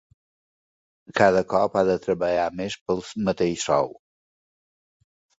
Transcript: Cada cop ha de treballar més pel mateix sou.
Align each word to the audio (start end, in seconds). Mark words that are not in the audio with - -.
Cada 1.17 1.43
cop 1.51 1.75
ha 1.81 1.83
de 1.89 1.97
treballar 2.05 2.47
més 2.61 2.77
pel 2.87 3.03
mateix 3.27 3.67
sou. 3.67 3.93